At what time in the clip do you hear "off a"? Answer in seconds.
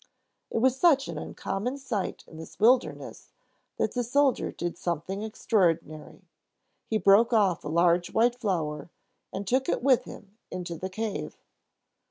7.33-7.67